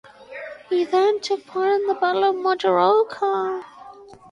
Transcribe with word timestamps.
He 0.67 0.83
then 0.83 1.19
took 1.21 1.45
part 1.45 1.73
in 1.79 1.85
the 1.85 1.93
Battle 1.93 2.23
of 2.23 2.35
Majorca. 2.35 3.63